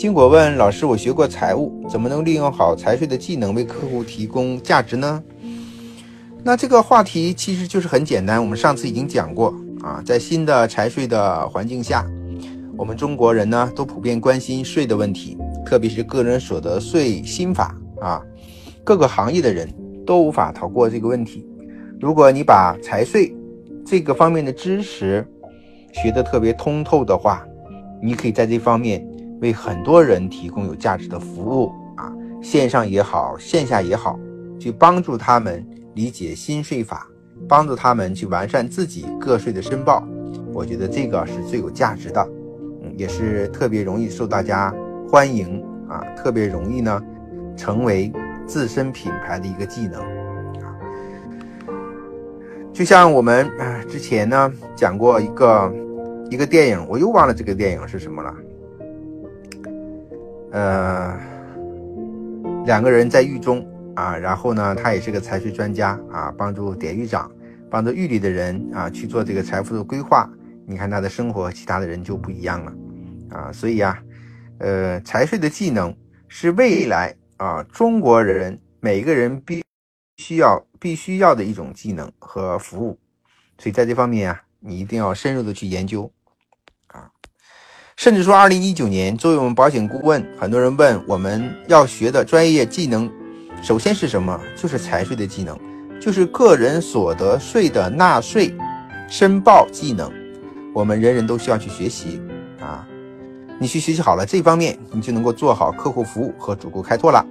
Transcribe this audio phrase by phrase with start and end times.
[0.00, 5.22] 金果问老师：“我学过财务，怎么能利用好财税的技能为客户提供价值呢？”
[6.42, 12.02] 那这个话题其实就是很简单，我们上次已经讲过啊，在新的财税的环境下，
[12.78, 15.36] 我们中国人呢都普遍关心税的问题，
[15.66, 18.22] 特别是个人所得税新法啊，
[18.82, 19.68] 各个行业的人
[20.06, 21.46] 都无法逃过这个问题。
[22.00, 23.36] 如果你把财税
[23.84, 25.22] 这个方面的知识
[25.92, 27.46] 学得特别通透的话，
[28.02, 29.06] 你可以在这方面
[29.40, 32.12] 为很多人提供有价值的服务啊，
[32.42, 34.18] 线上也好，线下也好，
[34.58, 35.66] 去帮助他们。
[35.96, 37.08] 理解新税法，
[37.48, 40.06] 帮助他们去完善自己个税的申报，
[40.52, 42.28] 我觉得这个是最有价值的，
[42.80, 44.72] 嗯，也是特别容易受大家
[45.08, 47.02] 欢迎啊，特别容易呢
[47.56, 48.10] 成为
[48.46, 50.00] 自身品牌的一个技能。
[52.72, 53.50] 就像我们
[53.88, 55.74] 之前呢讲过一个
[56.30, 58.32] 一个电影，我又忘了这个电影是什么了，
[60.52, 61.18] 呃，
[62.66, 63.66] 两个人在狱中。
[63.96, 67.30] 啊，然后呢，他也是个财税专家啊，帮助典狱长，
[67.68, 70.30] 帮助狱里的人啊去做这个财富的规划。
[70.64, 72.72] 你看他的生活和其他的人就不一样了
[73.30, 74.00] 啊，所以呀，
[74.58, 75.94] 呃，财税的技能
[76.28, 79.62] 是未来啊中国人每个人必
[80.16, 82.98] 需要必须要的一种技能和服务。
[83.58, 86.10] 所以在这方面啊，你一定要深入的去研究。
[88.00, 93.06] 甚至说，二零一九年作为我们保险顾问，很多人问我们要学的专业技能。
[93.62, 94.40] 首先是什么？
[94.56, 95.54] 就是财税的技能，
[96.00, 98.56] 就是个人所得税的纳税
[99.06, 100.10] 申报技能，
[100.72, 102.22] 我们人人都需要去学习
[102.58, 102.88] 啊！
[103.58, 107.22] 你去学习好了这方面，你就能够做好客户服务和主顾开拓了。